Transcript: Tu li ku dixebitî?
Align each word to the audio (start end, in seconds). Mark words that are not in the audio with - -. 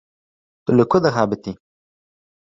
Tu 0.63 0.69
li 0.77 0.83
ku 0.89 0.97
dixebitî? 1.03 1.51